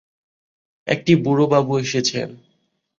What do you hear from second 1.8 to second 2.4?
এসেছেন।